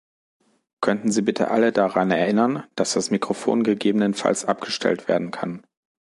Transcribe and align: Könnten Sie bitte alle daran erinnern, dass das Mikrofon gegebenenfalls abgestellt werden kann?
Könnten 0.83 1.11
Sie 1.11 1.21
bitte 1.21 1.51
alle 1.51 1.71
daran 1.71 2.09
erinnern, 2.09 2.63
dass 2.73 2.93
das 2.93 3.11
Mikrofon 3.11 3.61
gegebenenfalls 3.61 4.45
abgestellt 4.45 5.07
werden 5.07 5.29
kann? 5.29 5.63